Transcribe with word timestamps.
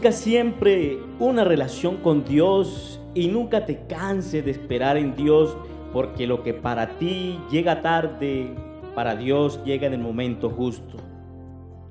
Busca 0.00 0.12
siempre 0.12 0.98
una 1.18 1.44
relación 1.44 1.98
con 1.98 2.24
Dios 2.24 2.98
y 3.12 3.28
nunca 3.28 3.66
te 3.66 3.84
canses 3.86 4.42
de 4.42 4.50
esperar 4.50 4.96
en 4.96 5.14
Dios 5.14 5.54
porque 5.92 6.26
lo 6.26 6.42
que 6.42 6.54
para 6.54 6.96
ti 6.96 7.38
llega 7.50 7.82
tarde, 7.82 8.48
para 8.94 9.14
Dios 9.14 9.62
llega 9.62 9.86
en 9.86 9.92
el 9.92 10.00
momento 10.00 10.48
justo. 10.48 10.96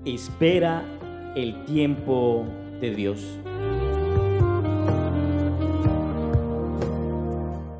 Espera 0.05 0.83
el 1.35 1.63
tiempo 1.66 2.45
de 2.81 2.95
Dios. 2.95 3.38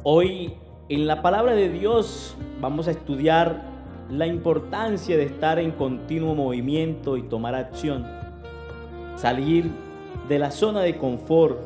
Hoy 0.04 0.54
en 0.90 1.08
la 1.08 1.24
palabra 1.24 1.54
de 1.54 1.70
Dios 1.70 2.38
vamos 2.62 2.88
a 2.88 2.92
estudiar 2.92 3.64
la 4.12 4.28
importancia 4.28 5.18
de 5.18 5.24
estar 5.24 5.58
en 5.58 5.72
continuo 5.72 6.36
movimiento 6.36 7.18
y 7.18 7.24
tomar 7.24 7.56
acción. 7.56 8.06
Salir 9.16 9.89
de 10.30 10.38
la 10.38 10.52
zona 10.52 10.82
de 10.82 10.96
confort 10.96 11.58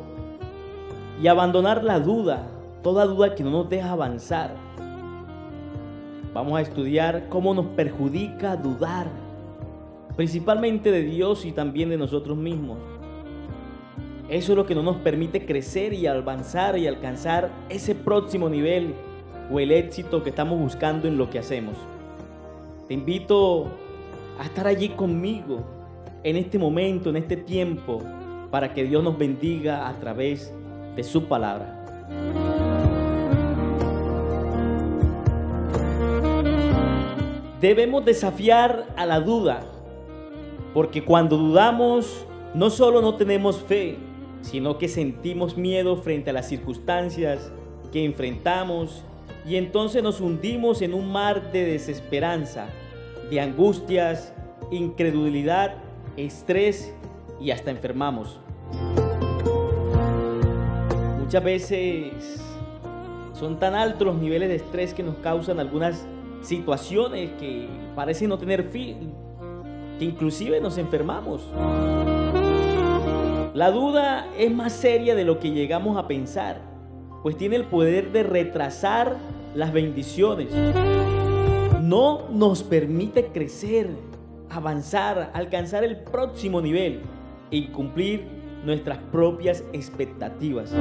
y 1.22 1.28
abandonar 1.28 1.84
la 1.84 2.00
duda, 2.00 2.48
toda 2.82 3.06
duda 3.06 3.36
que 3.36 3.44
no 3.44 3.52
nos 3.52 3.70
deja 3.70 3.92
avanzar. 3.92 4.56
Vamos 6.34 6.58
a 6.58 6.62
estudiar 6.62 7.28
cómo 7.28 7.54
nos 7.54 7.66
perjudica 7.68 8.56
dudar, 8.56 9.08
principalmente 10.16 10.92
de 10.92 11.04
Dios 11.04 11.44
y 11.46 11.52
también 11.52 11.90
de 11.90 11.98
nosotros 11.98 12.38
mismos. 12.38 12.78
Eso 14.30 14.54
es 14.54 14.58
lo 14.58 14.66
que 14.66 14.76
no 14.76 14.82
nos 14.82 14.96
permite 14.96 15.46
crecer 15.46 15.94
y 15.94 16.08
avanzar 16.08 16.78
y 16.78 16.88
alcanzar 16.88 17.52
ese 17.68 17.94
próximo 17.94 18.48
nivel 18.48 18.96
o 19.52 19.60
el 19.60 19.72
éxito 19.72 20.24
que 20.24 20.30
estamos 20.30 20.58
buscando 20.58 21.10
en 21.10 21.18
lo 21.18 21.30
que 21.30 21.40
hacemos. 21.40 21.76
Te 22.88 22.94
invito 22.94 23.68
a 24.40 24.46
estar 24.46 24.68
allí 24.68 24.90
conmigo 24.90 25.66
en 26.24 26.38
este 26.38 26.58
momento, 26.58 27.10
en 27.10 27.18
este 27.18 27.36
tiempo, 27.36 28.02
para 28.54 28.72
que 28.72 28.84
Dios 28.84 29.04
nos 29.04 29.18
bendiga 29.18 29.88
a 29.90 30.00
través 30.00 30.54
de 30.96 31.04
su 31.04 31.26
palabra. 31.26 31.84
Debemos 37.60 38.06
desafiar 38.06 38.94
a 38.96 39.08
la 39.08 39.22
duda, 39.22 39.62
porque 40.72 41.04
cuando 41.04 41.36
dudamos, 41.36 42.28
no 42.54 42.70
solo 42.70 43.02
no 43.02 43.16
tenemos 43.16 43.60
fe, 43.60 43.98
sino 44.42 44.78
que 44.78 44.88
sentimos 44.88 45.58
miedo 45.58 45.96
frente 45.96 46.30
a 46.30 46.34
las 46.34 46.48
circunstancias 46.48 47.52
que 47.92 48.06
enfrentamos 48.06 49.04
y 49.48 49.56
entonces 49.56 50.04
nos 50.04 50.22
hundimos 50.22 50.84
en 50.84 50.94
un 50.94 51.12
mar 51.12 51.52
de 51.52 51.66
desesperanza, 51.66 52.68
de 53.32 53.42
angustias, 53.42 54.32
incredulidad, 54.70 55.74
estrés 56.18 56.94
y 57.42 57.50
hasta 57.50 57.72
enfermamos. 57.72 58.43
Muchas 61.20 61.44
veces 61.44 62.42
son 63.34 63.58
tan 63.60 63.74
altos 63.74 64.06
los 64.06 64.18
niveles 64.18 64.50
de 64.50 64.56
estrés 64.56 64.94
que 64.94 65.02
nos 65.02 65.16
causan 65.16 65.60
algunas 65.60 66.06
situaciones 66.42 67.32
que 67.40 67.68
parecen 67.96 68.30
no 68.30 68.38
tener 68.38 68.66
fin, 68.66 69.14
que 69.98 70.06
inclusive 70.06 70.62
nos 70.62 70.78
enfermamos. 70.78 71.42
La 73.54 73.72
duda 73.72 74.28
es 74.38 74.52
más 74.52 74.74
seria 74.74 75.16
de 75.16 75.26
lo 75.26 75.40
que 75.40 75.52
llegamos 75.52 75.98
a 75.98 76.08
pensar, 76.08 76.62
pues 77.22 77.38
tiene 77.38 77.56
el 77.56 77.66
poder 77.66 78.12
de 78.12 78.24
retrasar 78.24 79.18
las 79.56 79.74
bendiciones. 79.74 80.50
No 81.82 82.30
nos 82.30 82.64
permite 82.64 83.28
crecer, 83.28 83.90
avanzar, 84.50 85.32
alcanzar 85.34 85.84
el 85.84 85.98
próximo 85.98 86.62
nivel 86.62 87.02
y 87.50 87.68
cumplir 87.68 88.43
nuestras 88.64 88.98
propias 89.12 89.64
expectativas. 89.74 90.74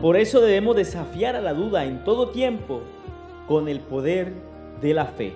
Por 0.00 0.16
eso 0.16 0.40
debemos 0.40 0.76
desafiar 0.76 1.36
a 1.36 1.40
la 1.40 1.54
duda 1.54 1.84
en 1.84 2.04
todo 2.04 2.28
tiempo 2.28 2.82
con 3.48 3.68
el 3.68 3.80
poder 3.80 4.32
de 4.80 4.94
la 4.94 5.06
fe. 5.06 5.32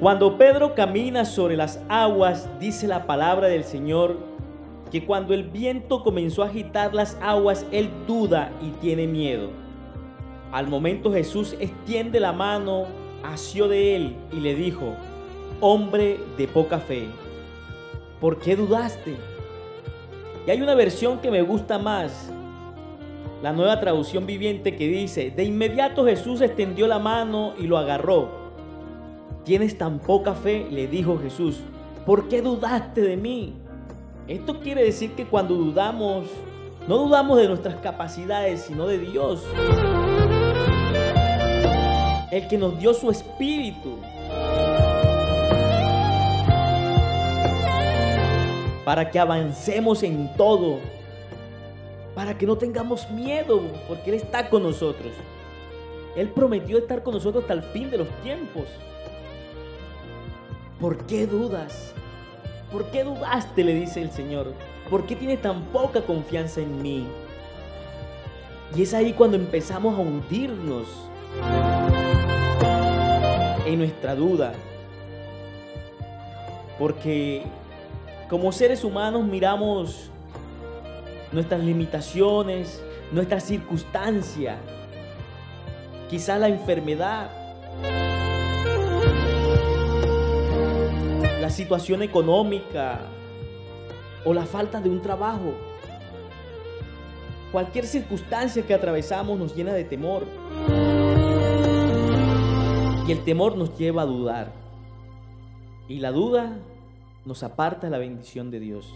Cuando 0.00 0.36
Pedro 0.36 0.74
camina 0.74 1.24
sobre 1.24 1.56
las 1.56 1.80
aguas, 1.88 2.48
dice 2.60 2.86
la 2.86 3.06
palabra 3.06 3.48
del 3.48 3.64
Señor, 3.64 4.18
que 4.92 5.06
cuando 5.06 5.34
el 5.34 5.44
viento 5.44 6.04
comenzó 6.04 6.42
a 6.42 6.46
agitar 6.46 6.94
las 6.94 7.16
aguas, 7.22 7.66
él 7.72 7.88
duda 8.06 8.52
y 8.60 8.68
tiene 8.82 9.06
miedo. 9.06 9.48
Al 10.52 10.68
momento 10.68 11.10
Jesús 11.10 11.56
extiende 11.58 12.20
la 12.20 12.32
mano, 12.32 12.84
asió 13.24 13.66
de 13.66 13.96
él 13.96 14.14
y 14.30 14.40
le 14.40 14.54
dijo, 14.54 14.94
hombre 15.64 16.20
de 16.36 16.46
poca 16.46 16.78
fe, 16.78 17.06
¿por 18.20 18.38
qué 18.38 18.54
dudaste? 18.56 19.16
Y 20.46 20.50
hay 20.50 20.60
una 20.60 20.74
versión 20.74 21.20
que 21.20 21.30
me 21.30 21.42
gusta 21.42 21.78
más, 21.78 22.30
la 23.42 23.52
nueva 23.52 23.80
traducción 23.80 24.26
viviente 24.26 24.76
que 24.76 24.88
dice, 24.88 25.30
de 25.30 25.44
inmediato 25.44 26.04
Jesús 26.04 26.40
extendió 26.40 26.86
la 26.86 26.98
mano 26.98 27.54
y 27.58 27.66
lo 27.66 27.78
agarró 27.78 28.44
¿Tienes 29.44 29.76
tan 29.76 29.98
poca 29.98 30.32
fe? 30.32 30.66
Le 30.70 30.86
dijo 30.86 31.18
Jesús. 31.18 31.60
¿Por 32.06 32.28
qué 32.28 32.40
dudaste 32.40 33.02
de 33.02 33.18
mí? 33.18 33.52
Esto 34.26 34.58
quiere 34.60 34.82
decir 34.82 35.10
que 35.10 35.26
cuando 35.26 35.54
dudamos, 35.54 36.28
no 36.88 36.96
dudamos 36.96 37.36
de 37.36 37.48
nuestras 37.48 37.76
capacidades, 37.76 38.62
sino 38.62 38.86
de 38.86 38.98
Dios. 38.98 39.44
El 42.30 42.48
que 42.48 42.56
nos 42.56 42.78
dio 42.78 42.94
su 42.94 43.10
espíritu. 43.10 43.98
Para 48.84 49.10
que 49.10 49.18
avancemos 49.18 50.02
en 50.02 50.34
todo. 50.36 50.78
Para 52.14 52.36
que 52.36 52.46
no 52.46 52.56
tengamos 52.56 53.10
miedo, 53.10 53.62
porque 53.88 54.10
Él 54.10 54.16
está 54.16 54.48
con 54.48 54.62
nosotros. 54.62 55.12
Él 56.16 56.28
prometió 56.30 56.78
estar 56.78 57.02
con 57.02 57.14
nosotros 57.14 57.42
hasta 57.42 57.54
el 57.54 57.62
fin 57.62 57.90
de 57.90 57.98
los 57.98 58.08
tiempos. 58.22 58.64
¿Por 60.80 60.98
qué 61.06 61.26
dudas? 61.26 61.92
¿Por 62.70 62.86
qué 62.90 63.04
dudaste? 63.04 63.64
le 63.64 63.74
dice 63.74 64.02
el 64.02 64.10
Señor. 64.10 64.52
¿Por 64.90 65.06
qué 65.06 65.16
tienes 65.16 65.40
tan 65.40 65.62
poca 65.66 66.02
confianza 66.02 66.60
en 66.60 66.82
mí? 66.82 67.06
Y 68.76 68.82
es 68.82 68.92
ahí 68.92 69.12
cuando 69.12 69.36
empezamos 69.36 69.96
a 69.96 70.02
hundirnos 70.02 70.86
en 73.66 73.78
nuestra 73.78 74.14
duda. 74.14 74.52
Porque 76.78 77.44
como 78.28 78.52
seres 78.52 78.84
humanos 78.84 79.24
miramos 79.24 80.10
nuestras 81.32 81.62
limitaciones, 81.62 82.82
nuestra 83.12 83.40
circunstancia, 83.40 84.56
quizá 86.08 86.38
la 86.38 86.48
enfermedad, 86.48 87.30
la 91.40 91.50
situación 91.50 92.02
económica 92.02 93.00
o 94.24 94.32
la 94.32 94.46
falta 94.46 94.80
de 94.80 94.88
un 94.88 95.02
trabajo. 95.02 95.52
Cualquier 97.52 97.86
circunstancia 97.86 98.66
que 98.66 98.74
atravesamos 98.74 99.38
nos 99.38 99.54
llena 99.54 99.72
de 99.74 99.84
temor. 99.84 100.24
Y 103.06 103.12
el 103.12 103.22
temor 103.24 103.56
nos 103.56 103.76
lleva 103.76 104.02
a 104.02 104.06
dudar. 104.06 104.52
Y 105.86 105.98
la 105.98 106.10
duda 106.10 106.56
nos 107.24 107.42
aparta 107.42 107.88
la 107.90 107.98
bendición 107.98 108.50
de 108.50 108.60
Dios. 108.60 108.92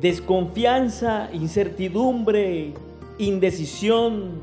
Desconfianza, 0.00 1.30
incertidumbre, 1.32 2.74
indecisión, 3.18 4.40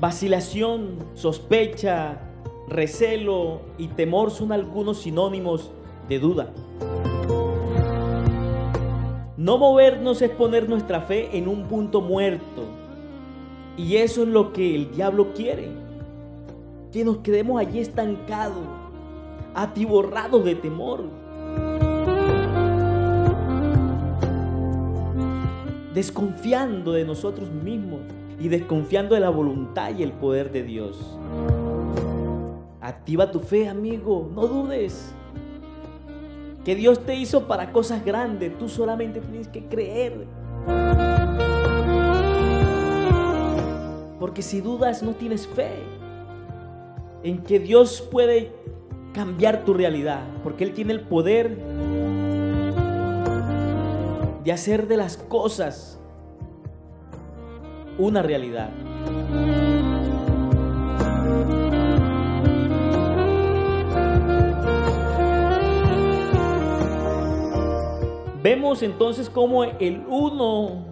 vacilación, 0.00 0.98
sospecha, 1.14 2.20
recelo 2.68 3.60
y 3.78 3.88
temor 3.88 4.30
son 4.30 4.52
algunos 4.52 5.02
sinónimos 5.02 5.70
de 6.08 6.18
duda. 6.18 6.52
No 9.36 9.58
movernos 9.58 10.22
es 10.22 10.30
poner 10.30 10.68
nuestra 10.68 11.02
fe 11.02 11.36
en 11.38 11.46
un 11.46 11.68
punto 11.68 12.00
muerto. 12.00 12.64
Y 13.76 13.96
eso 13.96 14.22
es 14.22 14.28
lo 14.28 14.52
que 14.52 14.74
el 14.74 14.90
diablo 14.90 15.32
quiere. 15.34 15.68
Que 16.90 17.04
nos 17.04 17.18
quedemos 17.18 17.60
allí 17.60 17.78
estancados, 17.78 18.64
atiborrados 19.56 20.44
de 20.44 20.54
temor. 20.54 21.04
Desconfiando 25.94 26.92
de 26.92 27.06
nosotros 27.06 27.50
mismos 27.50 28.02
y 28.38 28.48
desconfiando 28.48 29.14
de 29.14 29.22
la 29.22 29.30
voluntad 29.30 29.96
y 29.96 30.02
el 30.02 30.12
poder 30.12 30.52
de 30.52 30.62
Dios. 30.62 31.18
Activa 32.82 33.30
tu 33.30 33.40
fe, 33.40 33.66
amigo, 33.66 34.30
no 34.34 34.46
dudes. 34.46 35.14
Que 36.62 36.74
Dios 36.74 37.00
te 37.00 37.14
hizo 37.14 37.46
para 37.48 37.72
cosas 37.72 38.04
grandes, 38.04 38.58
tú 38.58 38.68
solamente 38.68 39.20
tienes 39.20 39.48
que 39.48 39.64
creer. 39.64 40.26
Porque 44.20 44.42
si 44.42 44.60
dudas 44.60 45.02
no 45.02 45.12
tienes 45.14 45.46
fe. 45.46 45.72
en 47.22 47.42
que 47.42 47.58
Dios 47.58 48.06
puede 48.12 48.52
cambiar 49.16 49.64
tu 49.64 49.72
realidad, 49.72 50.20
porque 50.44 50.62
Él 50.62 50.74
tiene 50.74 50.92
el 50.92 51.00
poder 51.00 51.56
de 54.44 54.52
hacer 54.52 54.86
de 54.86 54.98
las 54.98 55.16
cosas 55.16 55.98
una 57.96 58.20
realidad. 58.20 58.68
Vemos 68.42 68.82
entonces 68.82 69.30
cómo 69.30 69.64
el 69.64 70.04
uno 70.10 70.84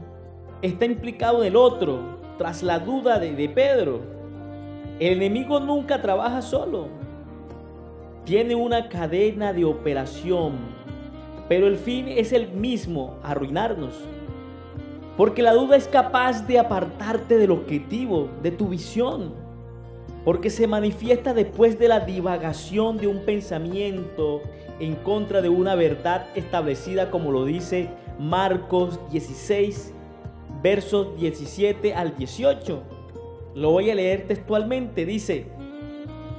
está 0.62 0.86
implicado 0.86 1.42
en 1.42 1.48
el 1.48 1.56
otro, 1.56 2.16
tras 2.38 2.62
la 2.62 2.78
duda 2.78 3.18
de, 3.18 3.34
de 3.34 3.50
Pedro. 3.50 4.00
El 4.98 5.18
enemigo 5.18 5.60
nunca 5.60 6.00
trabaja 6.00 6.40
solo. 6.40 6.88
Tiene 8.24 8.54
una 8.54 8.88
cadena 8.88 9.52
de 9.52 9.66
operación, 9.66 10.52
pero 11.46 11.66
el 11.66 11.76
fin 11.76 12.08
es 12.08 12.32
el 12.32 12.48
mismo, 12.52 13.18
arruinarnos. 13.22 13.92
Porque 15.18 15.42
la 15.42 15.52
duda 15.52 15.76
es 15.76 15.86
capaz 15.86 16.46
de 16.46 16.58
apartarte 16.58 17.36
del 17.36 17.50
objetivo, 17.50 18.30
de 18.42 18.50
tu 18.50 18.68
visión. 18.68 19.34
Porque 20.24 20.48
se 20.48 20.66
manifiesta 20.66 21.34
después 21.34 21.78
de 21.78 21.88
la 21.88 22.00
divagación 22.00 22.96
de 22.96 23.08
un 23.08 23.26
pensamiento 23.26 24.40
en 24.80 24.94
contra 24.96 25.42
de 25.42 25.50
una 25.50 25.74
verdad 25.74 26.26
establecida 26.34 27.10
como 27.10 27.30
lo 27.30 27.44
dice 27.44 27.90
Marcos 28.18 28.98
16, 29.10 29.92
versos 30.62 31.14
17 31.16 31.94
al 31.94 32.16
18. 32.16 32.82
Lo 33.54 33.70
voy 33.70 33.90
a 33.90 33.94
leer 33.94 34.26
textualmente. 34.26 35.04
Dice, 35.04 35.46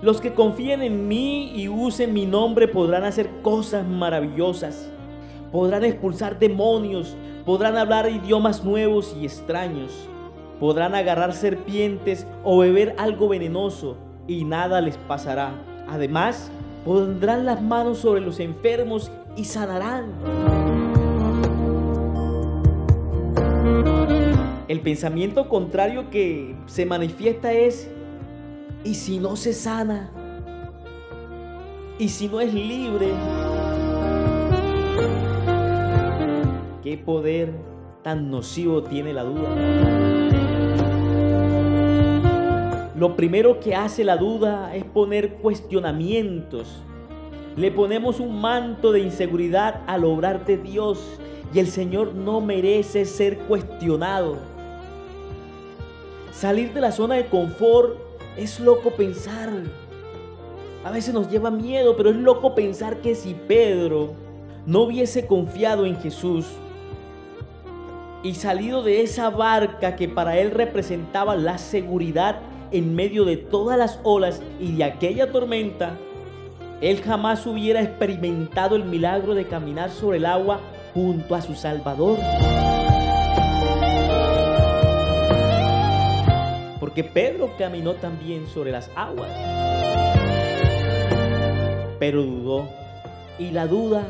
los 0.06 0.22
que 0.22 0.36
confíen 0.36 0.84
en 0.84 1.08
mí 1.08 1.52
y 1.56 1.68
usen 1.68 2.14
mi 2.14 2.28
nombre 2.28 2.68
podrán 2.68 3.06
hacer 3.06 3.28
cosas 3.42 3.88
maravillosas. 3.88 4.88
Podrán 5.52 5.84
expulsar 5.84 6.38
demonios, 6.38 7.18
podrán 7.44 7.76
hablar 7.76 8.08
idiomas 8.12 8.64
nuevos 8.64 9.16
y 9.20 9.26
extraños. 9.26 10.08
Podrán 10.60 10.94
agarrar 10.94 11.34
serpientes 11.34 12.28
o 12.44 12.60
beber 12.60 12.94
algo 13.00 13.30
venenoso 13.30 13.98
y 14.28 14.46
nada 14.46 14.80
les 14.80 14.96
pasará. 14.96 15.54
Además, 15.88 16.52
pondrán 16.86 17.44
las 17.44 17.60
manos 17.64 17.98
sobre 17.98 18.22
los 18.22 18.40
enfermos 18.40 19.12
y 19.36 19.46
sanarán. 19.46 20.14
El 24.68 24.82
pensamiento 24.82 25.50
contrario 25.50 26.12
que 26.12 26.56
se 26.68 26.86
manifiesta 26.86 27.54
es, 27.54 27.90
¿y 28.86 28.94
si 28.94 29.18
no 29.18 29.36
se 29.36 29.52
sana? 29.52 30.12
¿Y 31.98 32.08
si 32.08 32.28
no 32.28 32.40
es 32.40 32.54
libre? 32.54 33.10
¿Qué 36.84 36.98
poder 36.98 37.52
tan 38.04 38.30
nocivo 38.30 38.84
tiene 38.84 39.12
la 39.12 39.24
duda? 39.24 39.50
Lo 42.96 43.16
primero 43.16 43.60
que 43.60 43.76
hace 43.76 44.04
la 44.04 44.18
duda 44.18 44.74
es 44.76 44.86
poner 44.86 45.38
cuestionamientos. 45.38 46.84
Le 47.58 47.72
ponemos 47.72 48.20
un 48.20 48.40
manto 48.40 48.92
de 48.92 49.00
inseguridad 49.00 49.82
al 49.88 50.06
obrar 50.06 50.46
de 50.46 50.58
Dios 50.58 51.04
y 51.54 51.60
el 51.60 51.68
Señor 51.68 52.14
no 52.14 52.40
merece 52.40 53.06
ser 53.06 53.40
cuestionado. 53.40 54.38
Salir 56.32 56.74
de 56.74 56.82
la 56.82 56.92
zona 56.92 57.16
de 57.16 57.26
confort 57.28 58.05
es 58.38 58.60
loco 58.60 58.92
pensar. 58.92 59.50
A 60.84 60.92
veces 60.92 61.14
nos 61.14 61.30
lleva 61.30 61.50
miedo, 61.52 61.96
pero 61.98 62.10
es 62.10 62.16
loco 62.16 62.54
pensar 62.54 62.98
que 62.98 63.16
si 63.16 63.34
Pedro 63.34 64.14
no 64.66 64.82
hubiese 64.82 65.26
confiado 65.26 65.86
en 65.86 66.00
Jesús 66.00 66.46
y 68.24 68.36
salido 68.36 68.84
de 68.84 69.02
esa 69.02 69.30
barca 69.30 69.96
que 69.96 70.08
para 70.10 70.38
él 70.38 70.52
representaba 70.52 71.36
la 71.36 71.58
seguridad 71.58 72.40
en 72.72 72.96
medio 72.96 73.26
de 73.26 73.38
todas 73.38 73.78
las 73.78 74.00
olas 74.04 74.42
y 74.60 74.76
de 74.76 74.84
aquella 74.84 75.32
tormenta, 75.32 75.98
él 76.82 77.02
jamás 77.02 77.46
hubiera 77.46 77.82
experimentado 77.82 78.76
el 78.76 78.84
milagro 78.84 79.34
de 79.34 79.46
caminar 79.46 79.92
sobre 79.92 80.18
el 80.18 80.26
agua 80.26 80.60
junto 80.94 81.36
a 81.36 81.42
su 81.42 81.56
Salvador. 81.56 82.18
Porque 86.96 87.12
Pedro 87.12 87.52
caminó 87.58 87.96
también 87.96 88.48
sobre 88.48 88.72
las 88.72 88.90
aguas, 88.96 89.30
pero 92.00 92.24
dudó 92.24 92.70
y 93.38 93.52
la 93.52 93.68
duda 93.68 94.08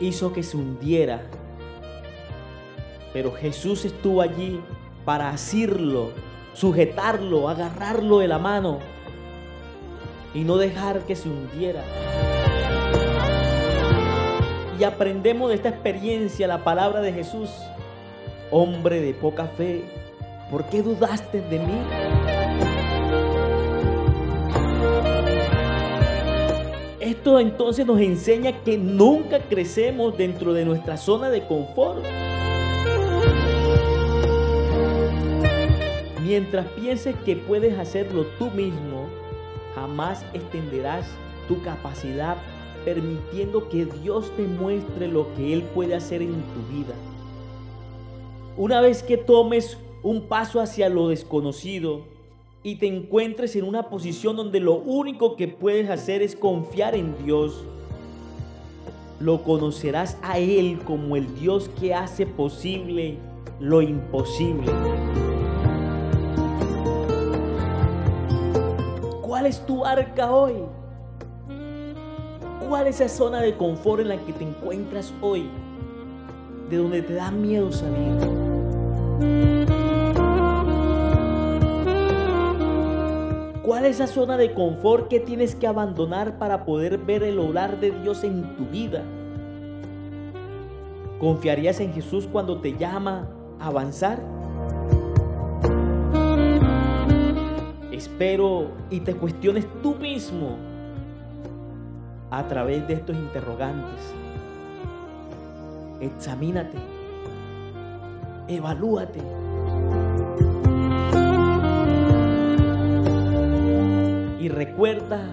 hizo 0.00 0.32
que 0.32 0.42
se 0.42 0.56
hundiera. 0.56 1.20
Pero 3.12 3.32
Jesús 3.32 3.84
estuvo 3.84 4.22
allí 4.22 4.62
para 5.04 5.28
asirlo 5.28 6.12
sujetarlo, 6.54 7.50
agarrarlo 7.50 8.20
de 8.20 8.28
la 8.28 8.38
mano 8.38 8.78
y 10.32 10.42
no 10.42 10.56
dejar 10.56 11.00
que 11.00 11.16
se 11.16 11.28
hundiera. 11.28 11.84
Y 14.80 14.84
aprendemos 14.84 15.50
de 15.50 15.56
esta 15.56 15.68
experiencia 15.68 16.48
la 16.48 16.64
palabra 16.64 17.02
de 17.02 17.12
Jesús. 17.12 17.50
Hombre 18.50 19.02
de 19.02 19.12
poca 19.12 19.48
fe, 19.48 19.84
¿por 20.50 20.64
qué 20.66 20.82
dudaste 20.82 21.40
de 21.40 21.58
mí? 21.58 21.80
Esto 27.00 27.38
entonces 27.38 27.86
nos 27.86 28.00
enseña 28.00 28.62
que 28.62 28.76
nunca 28.78 29.40
crecemos 29.40 30.16
dentro 30.16 30.52
de 30.52 30.64
nuestra 30.64 30.96
zona 30.96 31.30
de 31.30 31.46
confort. 31.46 32.04
Mientras 36.22 36.66
pienses 36.72 37.14
que 37.24 37.36
puedes 37.36 37.78
hacerlo 37.78 38.26
tú 38.38 38.50
mismo, 38.50 39.06
jamás 39.74 40.24
extenderás 40.34 41.06
tu 41.46 41.62
capacidad 41.62 42.36
permitiendo 42.84 43.68
que 43.68 43.84
Dios 43.84 44.32
te 44.36 44.42
muestre 44.42 45.08
lo 45.08 45.32
que 45.34 45.52
Él 45.52 45.62
puede 45.62 45.94
hacer 45.94 46.22
en 46.22 46.34
tu 46.34 46.62
vida. 46.72 46.94
Una 48.56 48.80
vez 48.80 49.02
que 49.02 49.16
tomes 49.16 49.78
un 50.06 50.28
paso 50.28 50.60
hacia 50.60 50.88
lo 50.88 51.08
desconocido 51.08 52.02
y 52.62 52.76
te 52.76 52.86
encuentres 52.86 53.56
en 53.56 53.64
una 53.64 53.90
posición 53.90 54.36
donde 54.36 54.60
lo 54.60 54.74
único 54.74 55.34
que 55.34 55.48
puedes 55.48 55.90
hacer 55.90 56.22
es 56.22 56.36
confiar 56.36 56.94
en 56.94 57.16
Dios, 57.24 57.64
lo 59.18 59.42
conocerás 59.42 60.16
a 60.22 60.38
Él 60.38 60.78
como 60.84 61.16
el 61.16 61.34
Dios 61.34 61.68
que 61.80 61.92
hace 61.92 62.24
posible 62.24 63.18
lo 63.58 63.82
imposible. 63.82 64.70
¿Cuál 69.22 69.46
es 69.46 69.66
tu 69.66 69.84
arca 69.84 70.30
hoy? 70.30 70.54
¿Cuál 72.68 72.86
es 72.86 73.00
esa 73.00 73.08
zona 73.08 73.40
de 73.40 73.56
confort 73.56 74.02
en 74.02 74.08
la 74.10 74.24
que 74.24 74.32
te 74.32 74.44
encuentras 74.44 75.12
hoy? 75.20 75.50
De 76.70 76.76
donde 76.76 77.02
te 77.02 77.14
da 77.14 77.32
miedo 77.32 77.72
salir. 77.72 79.75
¿Cuál 83.76 83.84
es 83.84 84.00
esa 84.00 84.06
zona 84.06 84.38
de 84.38 84.54
confort 84.54 85.08
que 85.08 85.20
tienes 85.20 85.54
que 85.54 85.66
abandonar 85.66 86.38
para 86.38 86.64
poder 86.64 86.96
ver 86.96 87.22
el 87.22 87.38
obrar 87.38 87.78
de 87.78 87.90
Dios 87.90 88.24
en 88.24 88.56
tu 88.56 88.64
vida? 88.64 89.02
¿Confiarías 91.20 91.78
en 91.80 91.92
Jesús 91.92 92.26
cuando 92.26 92.62
te 92.62 92.74
llama 92.78 93.28
a 93.60 93.66
avanzar? 93.66 94.18
Espero 97.92 98.70
y 98.88 99.00
te 99.00 99.14
cuestiones 99.14 99.66
tú 99.82 99.94
mismo 99.96 100.56
a 102.30 102.48
través 102.48 102.88
de 102.88 102.94
estos 102.94 103.14
interrogantes. 103.14 104.00
Examínate, 106.00 106.78
evalúate. 108.48 109.20
Y 114.46 114.48
recuerda 114.48 115.24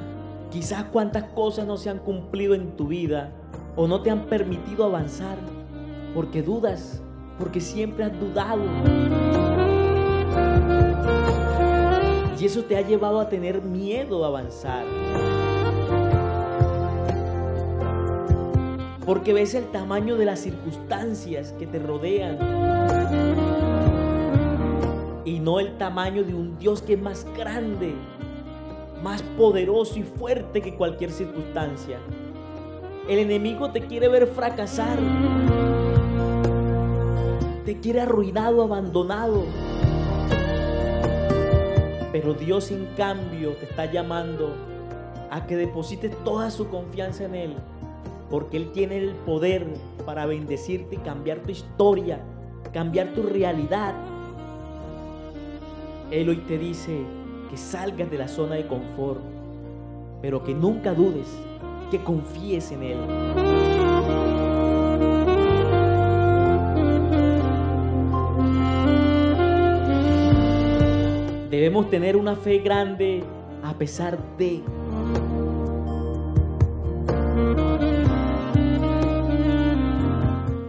quizás 0.50 0.86
cuántas 0.86 1.26
cosas 1.36 1.68
no 1.68 1.78
se 1.78 1.92
han 1.92 2.00
cumplido 2.00 2.56
en 2.56 2.76
tu 2.76 2.88
vida 2.88 3.32
o 3.76 3.86
no 3.88 4.02
te 4.02 4.10
han 4.10 4.26
permitido 4.26 4.86
avanzar 4.86 5.38
porque 6.16 6.42
dudas, 6.42 7.00
porque 7.38 7.62
siempre 7.62 8.06
has 8.06 8.20
dudado. 8.20 8.64
Y 12.40 12.44
eso 12.44 12.64
te 12.64 12.76
ha 12.76 12.82
llevado 12.82 13.20
a 13.20 13.30
tener 13.30 13.62
miedo 13.62 14.26
a 14.26 14.30
avanzar. 14.30 14.84
Porque 19.06 19.32
ves 19.32 19.54
el 19.54 19.66
tamaño 19.66 20.16
de 20.16 20.26
las 20.26 20.40
circunstancias 20.40 21.54
que 21.60 21.68
te 21.68 21.78
rodean. 21.78 22.40
Y 25.24 25.38
no 25.38 25.60
el 25.60 25.78
tamaño 25.78 26.24
de 26.24 26.34
un 26.34 26.58
Dios 26.58 26.82
que 26.82 26.94
es 26.94 27.00
más 27.00 27.28
grande 27.38 27.94
más 29.04 29.22
poderoso 29.22 30.00
y 30.00 30.04
fuerte 30.04 30.62
que 30.62 30.76
cualquier 30.76 31.12
circunstancia. 31.12 32.00
El 33.08 33.20
enemigo 33.20 33.70
te 33.70 33.82
quiere 33.82 34.08
ver 34.08 34.28
fracasar. 34.28 34.98
Te 37.66 37.80
quiere 37.82 38.00
arruinado, 38.00 38.64
abandonado. 38.64 39.44
Pero 42.14 42.34
Dios 42.34 42.72
en 42.72 42.86
cambio 42.96 43.52
te 43.58 43.66
está 43.66 43.92
llamando 43.92 44.56
a 45.30 45.46
que 45.48 45.58
deposites 45.58 46.16
toda 46.24 46.50
su 46.50 46.70
confianza 46.70 47.26
en 47.26 47.36
Él. 47.36 47.54
Porque 48.30 48.56
Él 48.56 48.72
tiene 48.72 48.98
el 48.98 49.12
poder 49.12 49.68
para 50.06 50.26
bendecirte 50.26 50.96
y 50.96 51.00
cambiar 51.00 51.40
tu 51.40 51.52
historia, 51.52 52.22
cambiar 52.72 53.14
tu 53.14 53.24
realidad. 53.24 53.96
Él 56.10 56.30
hoy 56.30 56.38
te 56.38 56.58
dice 56.58 57.04
que 57.54 57.58
salgas 57.58 58.10
de 58.10 58.18
la 58.18 58.28
zona 58.28 58.56
de 58.56 58.66
confort, 58.66 59.22
pero 60.24 60.44
que 60.44 60.56
nunca 60.56 60.92
dudes 60.96 61.28
que 61.92 62.04
confíes 62.04 62.72
en 62.72 62.82
Él. 62.82 62.98
Debemos 71.52 71.92
tener 71.92 72.18
una 72.18 72.36
fe 72.36 72.58
grande 72.58 73.24
a 73.62 73.76
pesar 73.76 74.18
de... 74.40 74.64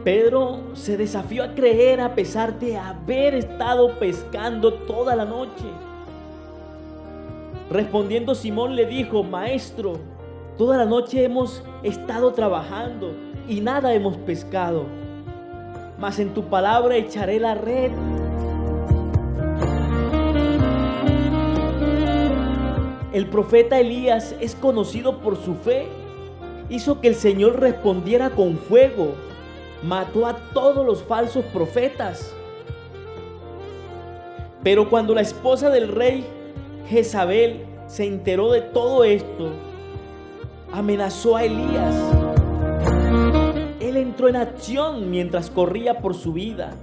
Pedro 0.04 0.74
se 0.74 0.98
desafió 0.98 1.44
a 1.44 1.54
creer 1.54 2.02
a 2.02 2.14
pesar 2.14 2.58
de 2.58 2.76
haber 2.76 3.36
estado 3.36 3.98
pescando 3.98 4.74
toda 4.74 5.16
la 5.16 5.24
noche. 5.24 5.64
Respondiendo 7.74 8.36
Simón 8.36 8.76
le 8.76 8.86
dijo, 8.86 9.24
Maestro, 9.24 9.94
Toda 10.56 10.76
la 10.76 10.84
noche 10.84 11.24
hemos 11.24 11.64
estado 11.82 12.32
trabajando 12.32 13.12
y 13.48 13.60
nada 13.60 13.92
hemos 13.92 14.16
pescado. 14.18 14.84
Mas 15.98 16.20
en 16.20 16.32
tu 16.32 16.44
palabra 16.44 16.94
echaré 16.94 17.40
la 17.40 17.56
red. 17.56 17.90
El 23.12 23.26
profeta 23.26 23.80
Elías 23.80 24.36
es 24.38 24.54
conocido 24.54 25.18
por 25.18 25.36
su 25.36 25.56
fe. 25.56 25.88
Hizo 26.68 27.00
que 27.00 27.08
el 27.08 27.16
Señor 27.16 27.58
respondiera 27.58 28.30
con 28.30 28.56
fuego. 28.56 29.14
Mató 29.82 30.28
a 30.28 30.36
todos 30.52 30.86
los 30.86 31.02
falsos 31.02 31.44
profetas. 31.46 32.32
Pero 34.62 34.88
cuando 34.88 35.16
la 35.16 35.22
esposa 35.22 35.70
del 35.70 35.88
rey 35.88 36.24
Jezabel 36.88 37.64
se 37.86 38.04
enteró 38.04 38.52
de 38.52 38.60
todo 38.60 39.04
esto, 39.04 39.50
amenazó 40.70 41.36
a 41.36 41.44
Elías. 41.44 41.94
Él 43.80 43.96
entró 43.96 44.28
en 44.28 44.36
acción 44.36 45.10
mientras 45.10 45.48
corría 45.48 46.00
por 46.00 46.14
su 46.14 46.34
vida. 46.34 46.74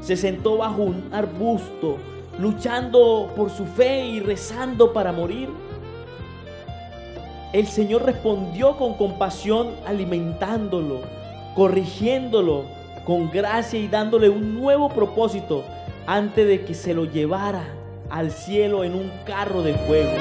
Se 0.00 0.16
sentó 0.16 0.56
bajo 0.58 0.82
un 0.82 1.08
arbusto, 1.12 1.98
luchando 2.38 3.32
por 3.36 3.48
su 3.48 3.64
fe 3.64 4.06
y 4.06 4.20
rezando 4.20 4.92
para 4.92 5.12
morir. 5.12 5.48
El 7.52 7.68
Señor 7.68 8.04
respondió 8.04 8.76
con 8.76 8.94
compasión, 8.94 9.68
alimentándolo, 9.86 11.02
corrigiéndolo 11.54 12.64
con 13.06 13.30
gracia 13.30 13.78
y 13.78 13.86
dándole 13.86 14.28
un 14.28 14.60
nuevo 14.60 14.88
propósito 14.88 15.62
antes 16.06 16.44
de 16.48 16.64
que 16.64 16.74
se 16.74 16.92
lo 16.92 17.04
llevara 17.04 17.64
al 18.10 18.30
cielo 18.30 18.84
en 18.84 18.94
un 18.94 19.10
carro 19.24 19.62
de 19.62 19.74
fuego. 19.74 20.12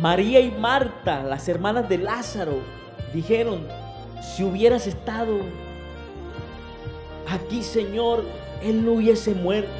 María 0.00 0.40
y 0.40 0.50
Marta, 0.52 1.22
las 1.24 1.48
hermanas 1.48 1.88
de 1.88 1.98
Lázaro, 1.98 2.60
dijeron, 3.12 3.66
si 4.20 4.44
hubieras 4.44 4.86
estado 4.86 5.40
aquí, 7.28 7.62
Señor, 7.62 8.24
Él 8.62 8.84
no 8.84 8.92
hubiese 8.92 9.34
muerto. 9.34 9.70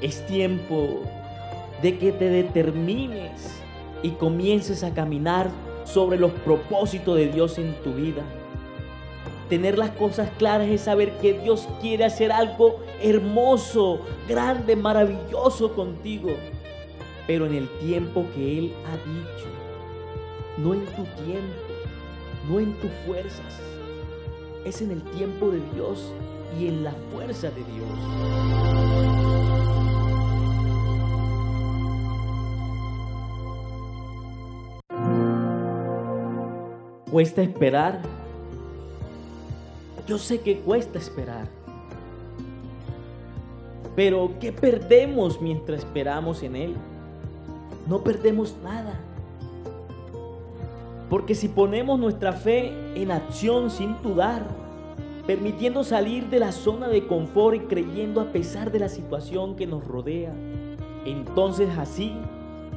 Es 0.00 0.24
tiempo 0.26 1.02
de 1.82 1.98
que 1.98 2.12
te 2.12 2.28
determines 2.30 3.60
y 4.02 4.10
comiences 4.12 4.84
a 4.84 4.94
caminar 4.94 5.50
sobre 5.86 6.18
los 6.18 6.32
propósitos 6.32 7.16
de 7.16 7.28
Dios 7.28 7.58
en 7.58 7.74
tu 7.82 7.94
vida. 7.94 8.22
Tener 9.48 9.78
las 9.78 9.90
cosas 9.90 10.28
claras 10.38 10.68
es 10.68 10.80
saber 10.82 11.18
que 11.18 11.38
Dios 11.38 11.68
quiere 11.80 12.04
hacer 12.04 12.32
algo 12.32 12.80
hermoso, 13.00 14.00
grande, 14.28 14.74
maravilloso 14.74 15.72
contigo. 15.72 16.30
Pero 17.26 17.46
en 17.46 17.54
el 17.54 17.68
tiempo 17.78 18.26
que 18.34 18.58
Él 18.58 18.74
ha 18.86 18.96
dicho. 18.96 19.46
No 20.58 20.74
en 20.74 20.84
tu 20.86 21.04
tiempo, 21.24 21.54
no 22.48 22.58
en 22.58 22.72
tus 22.80 22.90
fuerzas. 23.06 23.60
Es 24.64 24.82
en 24.82 24.90
el 24.90 25.02
tiempo 25.02 25.50
de 25.50 25.60
Dios 25.74 26.12
y 26.58 26.66
en 26.66 26.82
la 26.82 26.92
fuerza 27.12 27.50
de 27.50 27.62
Dios. 27.62 29.45
¿Cuesta 37.16 37.40
esperar? 37.40 38.02
Yo 40.06 40.18
sé 40.18 40.42
que 40.42 40.58
cuesta 40.58 40.98
esperar. 40.98 41.48
Pero 43.94 44.32
¿qué 44.38 44.52
perdemos 44.52 45.40
mientras 45.40 45.78
esperamos 45.78 46.42
en 46.42 46.56
Él? 46.56 46.74
No 47.88 48.04
perdemos 48.04 48.54
nada. 48.62 49.00
Porque 51.08 51.34
si 51.34 51.48
ponemos 51.48 51.98
nuestra 51.98 52.34
fe 52.34 52.74
en 52.94 53.10
acción 53.10 53.70
sin 53.70 53.96
dudar, 54.02 54.46
permitiendo 55.26 55.84
salir 55.84 56.28
de 56.28 56.40
la 56.40 56.52
zona 56.52 56.86
de 56.86 57.06
confort 57.06 57.56
y 57.56 57.60
creyendo 57.60 58.20
a 58.20 58.30
pesar 58.30 58.70
de 58.70 58.80
la 58.80 58.90
situación 58.90 59.56
que 59.56 59.66
nos 59.66 59.86
rodea, 59.86 60.34
entonces 61.06 61.70
así 61.78 62.12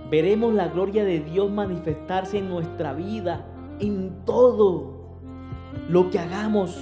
veremos 0.09 0.53
la 0.53 0.69
gloria 0.69 1.03
de 1.03 1.19
Dios 1.19 1.51
manifestarse 1.51 2.37
en 2.37 2.47
nuestra 2.47 2.93
vida, 2.93 3.45
en 3.79 4.25
todo 4.25 4.93
lo 5.89 6.09
que 6.09 6.19
hagamos 6.19 6.77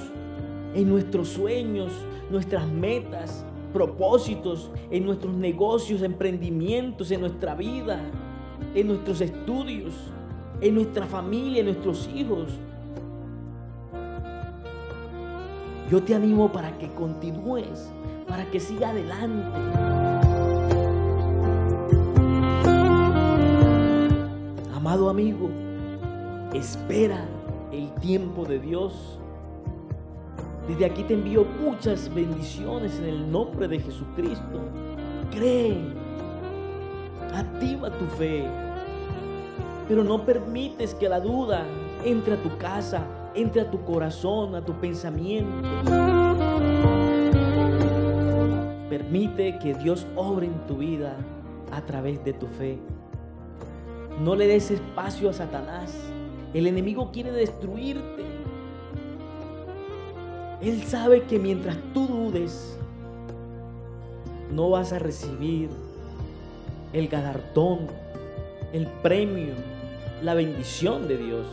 en 0.73 0.89
nuestros 0.89 1.29
sueños, 1.29 1.91
nuestras 2.29 2.67
metas, 2.67 3.45
propósitos, 3.73 4.71
en 4.91 5.05
nuestros 5.05 5.33
negocios, 5.35 6.01
emprendimientos, 6.01 7.11
en 7.11 7.21
nuestra 7.21 7.55
vida, 7.55 8.01
en 8.73 8.87
nuestros 8.87 9.21
estudios, 9.21 9.93
en 10.61 10.75
nuestra 10.75 11.05
familia, 11.05 11.59
en 11.59 11.67
nuestros 11.67 12.09
hijos. 12.13 12.49
Yo 15.89 16.03
te 16.03 16.15
animo 16.15 16.51
para 16.51 16.77
que 16.77 16.89
continúes, 16.89 17.91
para 18.27 18.45
que 18.45 18.59
siga 18.59 18.89
adelante. 18.89 19.57
Amado 24.75 25.09
amigo, 25.09 25.49
espera 26.53 27.25
el 27.71 27.93
tiempo 27.95 28.45
de 28.45 28.59
Dios 28.59 29.17
desde 30.67 30.83
aquí 30.83 31.03
te 31.03 31.13
envío 31.13 31.45
muchas 31.45 32.13
bendiciones 32.13 32.99
en 32.99 33.05
el 33.05 33.31
nombre 33.31 33.69
de 33.69 33.79
Jesucristo. 33.79 34.59
Cree, 35.31 35.77
activa 37.33 37.89
tu 37.89 38.05
fe, 38.17 38.45
pero 39.87 40.03
no 40.03 40.25
permites 40.25 40.93
que 40.93 41.07
la 41.07 41.21
duda 41.21 41.63
entre 42.03 42.33
a 42.33 42.43
tu 42.43 42.57
casa, 42.57 43.01
entre 43.33 43.61
a 43.61 43.71
tu 43.71 43.81
corazón, 43.85 44.55
a 44.55 44.61
tu 44.65 44.73
pensamiento. 44.73 45.69
Permite 48.89 49.59
que 49.59 49.73
Dios 49.73 50.05
obre 50.17 50.47
en 50.47 50.67
tu 50.67 50.79
vida 50.79 51.15
a 51.71 51.81
través 51.81 52.21
de 52.25 52.33
tu 52.33 52.45
fe. 52.45 52.77
No 54.21 54.35
le 54.35 54.47
des 54.47 54.69
espacio 54.69 55.29
a 55.29 55.33
Satanás. 55.33 55.95
El 56.53 56.67
enemigo 56.67 57.11
quiere 57.11 57.31
destruirte. 57.31 58.23
Él 60.61 60.83
sabe 60.83 61.23
que 61.23 61.39
mientras 61.39 61.77
tú 61.93 62.07
dudes, 62.07 62.77
no 64.51 64.69
vas 64.69 64.93
a 64.93 64.99
recibir 64.99 65.69
el 66.93 67.07
galardón, 67.09 67.87
el 68.73 68.87
premio, 68.87 69.53
la 70.23 70.33
bendición 70.33 71.07
de 71.07 71.17
Dios. 71.17 71.45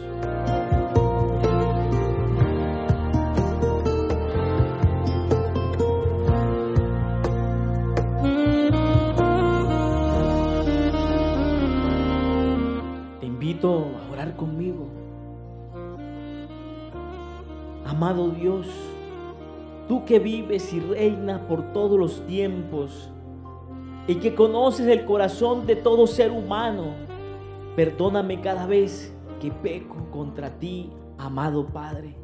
Amado 18.04 18.28
Dios, 18.28 18.66
tú 19.88 20.04
que 20.04 20.18
vives 20.18 20.75
y 20.75 20.80
reinas 20.80 21.40
por 21.49 21.73
todos 21.73 21.99
los 21.99 22.20
tiempos 22.26 23.08
y 24.06 24.16
que 24.16 24.34
conoces 24.34 24.87
el 24.88 25.06
corazón 25.06 25.64
de 25.64 25.75
todo 25.75 26.06
ser 26.06 26.30
humano, 26.30 26.88
perdóname 27.75 28.42
cada 28.42 28.66
vez 28.66 29.16
que 29.40 29.50
peco 29.50 29.96
contra 30.12 30.50
ti, 30.50 30.90
amado 31.16 31.64
Padre. 31.64 32.14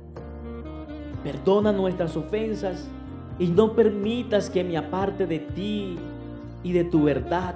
Perdona 1.25 1.73
nuestras 1.73 2.15
ofensas 2.15 2.87
y 3.39 3.47
no 3.47 3.73
permitas 3.73 4.51
que 4.51 4.63
me 4.63 4.77
aparte 4.77 5.27
de 5.27 5.39
ti 5.39 5.97
y 6.63 6.73
de 6.73 6.85
tu 6.85 7.05
verdad. 7.05 7.55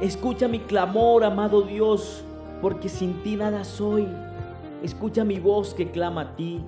Escucha 0.00 0.48
mi 0.48 0.60
clamor, 0.60 1.22
amado 1.24 1.60
Dios, 1.60 2.24
porque 2.62 2.88
sin 2.88 3.22
ti 3.22 3.36
nada 3.36 3.64
soy. 3.64 4.08
Escucha 4.82 5.24
mi 5.24 5.38
voz 5.38 5.74
que 5.74 5.90
clama 5.90 6.22
a 6.22 6.36
ti. 6.36 6.64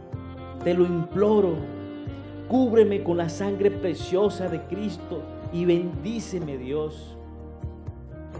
Te 0.66 0.74
lo 0.74 0.84
imploro. 0.84 1.54
Cúbreme 2.48 3.04
con 3.04 3.18
la 3.18 3.28
sangre 3.28 3.70
preciosa 3.70 4.48
de 4.48 4.62
Cristo 4.62 5.22
y 5.52 5.64
bendíceme, 5.64 6.58
Dios. 6.58 7.16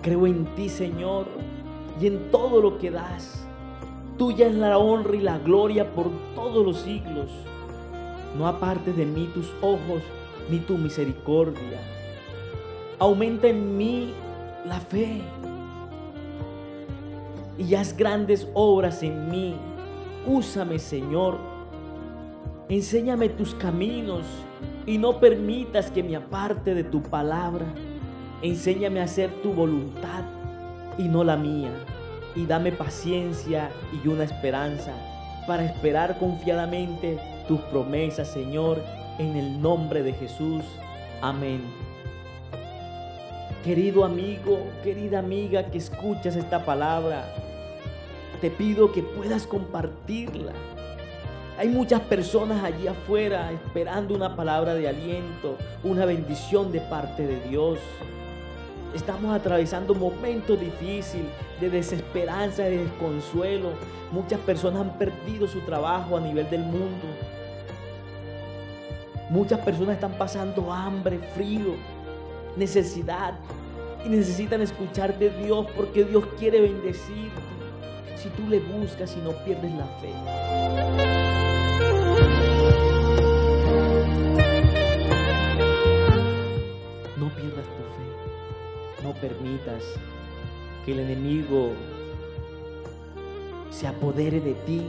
Creo 0.02 0.26
en 0.26 0.44
ti, 0.56 0.68
Señor, 0.68 1.26
y 2.00 2.08
en 2.08 2.32
todo 2.32 2.60
lo 2.60 2.78
que 2.78 2.90
das. 2.90 3.46
Tuya 4.18 4.48
es 4.48 4.56
la 4.56 4.76
honra 4.76 5.14
y 5.14 5.20
la 5.20 5.38
gloria 5.38 5.92
por 5.92 6.10
todos 6.34 6.66
los 6.66 6.78
siglos. 6.78 7.30
No 8.36 8.48
apartes 8.48 8.96
de 8.96 9.06
mí 9.06 9.30
tus 9.32 9.54
ojos 9.62 10.02
ni 10.50 10.58
tu 10.58 10.76
misericordia. 10.78 11.78
Aumenta 12.98 13.46
en 13.46 13.76
mí 13.76 14.12
la 14.66 14.80
fe 14.80 15.20
y 17.56 17.72
haz 17.76 17.96
grandes 17.96 18.48
obras 18.52 19.04
en 19.04 19.30
mí. 19.30 19.54
Úsame, 20.26 20.80
Señor. 20.80 21.55
Enséñame 22.68 23.28
tus 23.28 23.54
caminos 23.54 24.26
y 24.86 24.98
no 24.98 25.20
permitas 25.20 25.88
que 25.92 26.02
me 26.02 26.16
aparte 26.16 26.74
de 26.74 26.82
tu 26.82 27.00
palabra. 27.00 27.64
Enséñame 28.42 28.98
a 28.98 29.04
hacer 29.04 29.30
tu 29.40 29.52
voluntad 29.52 30.24
y 30.98 31.04
no 31.04 31.22
la 31.22 31.36
mía. 31.36 31.70
Y 32.34 32.44
dame 32.44 32.72
paciencia 32.72 33.70
y 33.92 34.08
una 34.08 34.24
esperanza 34.24 34.92
para 35.46 35.64
esperar 35.64 36.18
confiadamente 36.18 37.20
tus 37.46 37.60
promesas, 37.60 38.32
Señor, 38.32 38.82
en 39.20 39.36
el 39.36 39.62
nombre 39.62 40.02
de 40.02 40.12
Jesús. 40.14 40.64
Amén. 41.22 41.60
Querido 43.62 44.04
amigo, 44.04 44.58
querida 44.82 45.20
amiga 45.20 45.70
que 45.70 45.78
escuchas 45.78 46.34
esta 46.34 46.64
palabra, 46.64 47.32
te 48.40 48.50
pido 48.50 48.90
que 48.90 49.04
puedas 49.04 49.46
compartirla. 49.46 50.52
Hay 51.58 51.68
muchas 51.68 52.02
personas 52.02 52.62
allí 52.62 52.86
afuera 52.86 53.50
esperando 53.50 54.14
una 54.14 54.36
palabra 54.36 54.74
de 54.74 54.88
aliento, 54.88 55.56
una 55.82 56.04
bendición 56.04 56.70
de 56.70 56.82
parte 56.82 57.26
de 57.26 57.40
Dios. 57.48 57.78
Estamos 58.94 59.34
atravesando 59.34 59.94
momentos 59.94 60.60
difíciles 60.60 61.26
de 61.58 61.70
desesperanza, 61.70 62.64
de 62.64 62.84
desconsuelo. 62.84 63.70
Muchas 64.12 64.38
personas 64.40 64.82
han 64.82 64.98
perdido 64.98 65.48
su 65.48 65.60
trabajo 65.60 66.18
a 66.18 66.20
nivel 66.20 66.48
del 66.50 66.60
mundo. 66.60 67.06
Muchas 69.30 69.58
personas 69.60 69.94
están 69.94 70.12
pasando 70.18 70.70
hambre, 70.70 71.18
frío, 71.34 71.74
necesidad 72.56 73.32
y 74.04 74.10
necesitan 74.10 74.60
escuchar 74.60 75.18
de 75.18 75.30
Dios 75.30 75.66
porque 75.74 76.04
Dios 76.04 76.24
quiere 76.38 76.60
bendecirte 76.60 77.40
si 78.14 78.28
tú 78.30 78.46
le 78.46 78.60
buscas 78.60 79.16
y 79.16 79.20
no 79.20 79.30
pierdes 79.44 79.72
la 79.72 79.86
fe. 80.00 81.25
Permitas 89.16 89.82
que 90.84 90.92
el 90.92 91.00
enemigo 91.00 91.72
se 93.70 93.86
apodere 93.86 94.40
de 94.40 94.54
ti. 94.54 94.82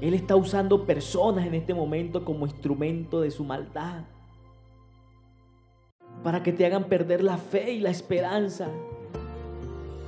Él 0.00 0.14
está 0.14 0.36
usando 0.36 0.84
personas 0.84 1.46
en 1.46 1.54
este 1.54 1.74
momento 1.74 2.24
como 2.24 2.46
instrumento 2.46 3.20
de 3.20 3.30
su 3.30 3.44
maldad. 3.44 4.04
Para 6.22 6.42
que 6.42 6.52
te 6.52 6.64
hagan 6.64 6.84
perder 6.84 7.22
la 7.22 7.36
fe 7.36 7.72
y 7.72 7.80
la 7.80 7.90
esperanza 7.90 8.68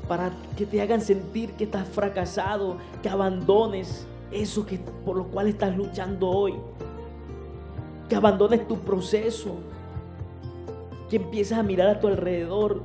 para 0.08 0.30
que 0.56 0.66
te 0.66 0.80
hagan 0.80 1.00
sentir 1.00 1.52
que 1.52 1.64
estás 1.64 1.86
fracasado, 1.88 2.76
que 3.02 3.08
abandones 3.08 4.06
eso 4.30 4.64
que, 4.64 4.78
por 4.78 5.16
lo 5.16 5.24
cual 5.24 5.48
estás 5.48 5.76
luchando 5.76 6.28
hoy, 6.28 6.54
que 8.08 8.14
abandones 8.14 8.66
tu 8.68 8.78
proceso, 8.78 9.56
que 11.08 11.16
empieces 11.16 11.56
a 11.56 11.62
mirar 11.62 11.88
a 11.88 12.00
tu 12.00 12.08
alrededor 12.08 12.82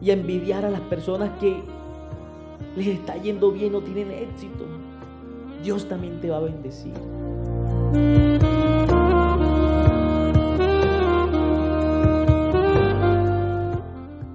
y 0.00 0.10
a 0.10 0.12
envidiar 0.12 0.64
a 0.64 0.70
las 0.70 0.82
personas 0.82 1.30
que 1.40 1.62
les 2.76 2.88
está 2.88 3.16
yendo 3.16 3.50
bien 3.50 3.74
o 3.74 3.80
tienen 3.80 4.10
éxito. 4.10 4.66
Dios 5.62 5.88
también 5.88 6.20
te 6.20 6.30
va 6.30 6.36
a 6.36 6.40
bendecir. 6.40 6.92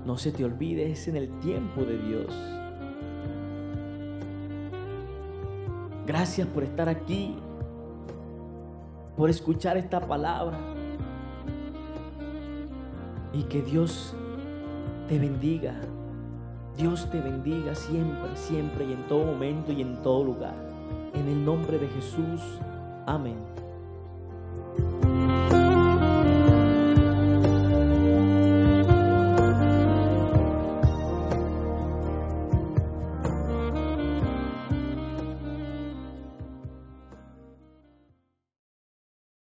No 0.06 0.18
se 0.18 0.32
te 0.32 0.44
olvide, 0.44 0.92
es 0.92 1.08
en 1.08 1.16
el 1.16 1.30
tiempo 1.40 1.84
de 1.84 1.98
Dios. 2.00 2.36
Gracias 6.06 6.48
por 6.48 6.64
estar 6.64 6.90
aquí, 6.90 7.36
por 9.16 9.30
escuchar 9.30 9.78
esta 9.78 10.02
palabra. 10.02 10.60
Y 13.34 13.44
que 13.44 13.62
Dios 13.62 14.14
te 15.08 15.20
bendiga. 15.20 15.76
Dios 16.78 17.10
te 17.12 17.20
bendiga 17.20 17.76
siempre, 17.76 18.36
siempre 18.36 18.86
y 18.86 18.94
en 18.94 19.08
todo 19.08 19.26
momento 19.26 19.72
y 19.72 19.82
en 19.82 20.02
todo 20.02 20.24
lugar. 20.24 20.56
En 21.14 21.28
el 21.28 21.44
nombre 21.44 21.78
de 21.78 21.88
Jesús. 21.88 22.42
Amén. 23.06 23.61